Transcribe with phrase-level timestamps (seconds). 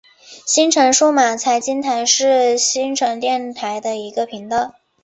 [0.47, 4.73] 新城数码财经台是新城电台的一个频道。